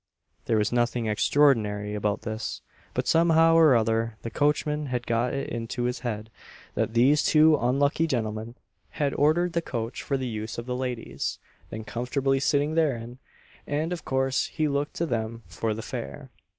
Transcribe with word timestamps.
There 0.45 0.57
was 0.57 0.71
nothing 0.71 1.05
extraordinary 1.05 1.93
in 1.93 2.01
this; 2.23 2.63
but 2.95 3.05
somehow 3.07 3.53
or 3.55 3.75
other 3.75 4.17
the 4.23 4.31
coachman 4.31 4.87
had 4.87 5.05
got 5.05 5.31
it 5.31 5.47
into 5.49 5.83
his 5.83 5.99
head 5.99 6.31
that 6.73 6.95
these 6.95 7.21
two 7.21 7.55
unlucky 7.61 8.07
gentlemen 8.07 8.55
had 8.89 9.13
ordered 9.13 9.53
the 9.53 9.61
coach 9.61 10.01
for 10.01 10.17
the 10.17 10.25
use 10.27 10.57
of 10.57 10.65
the 10.65 10.75
ladies, 10.75 11.37
then 11.69 11.83
comfortably 11.83 12.39
sitting 12.39 12.73
therein, 12.73 13.19
and 13.67 13.93
of 13.93 14.03
course 14.03 14.47
he 14.47 14.67
looked 14.67 14.95
to 14.95 15.05
them 15.05 15.43
for 15.45 15.71
the 15.71 15.83
fare. 15.83 16.31